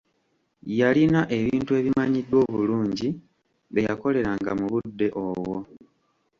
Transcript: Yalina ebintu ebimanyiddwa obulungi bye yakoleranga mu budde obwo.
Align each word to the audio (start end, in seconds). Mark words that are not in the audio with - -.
Yalina 0.79 1.21
ebintu 1.37 1.71
ebimanyiddwa 1.79 2.37
obulungi 2.49 3.09
bye 3.71 3.85
yakoleranga 3.87 4.51
mu 4.59 4.65
budde 4.71 5.07
obwo. 5.25 5.57